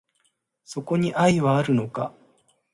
[0.65, 2.11] そこに愛はあるのか